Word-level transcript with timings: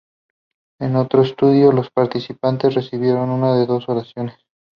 En 0.79 0.95
otro 0.95 1.21
estudio, 1.21 1.71
los 1.71 1.91
participantes 1.91 2.73
recibieron 2.73 3.29
una 3.29 3.55
de 3.55 3.67
dos 3.67 3.87
oraciones. 3.87 4.35